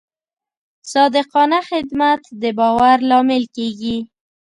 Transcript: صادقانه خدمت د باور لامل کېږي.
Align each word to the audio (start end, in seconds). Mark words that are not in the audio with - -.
صادقانه 0.91 1.59
خدمت 1.69 2.21
د 2.41 2.43
باور 2.59 2.97
لامل 3.09 3.43
کېږي. 3.55 3.97